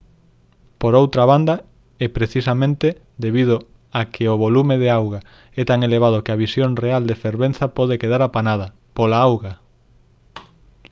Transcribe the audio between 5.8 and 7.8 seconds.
elevado que a visión real da fervenza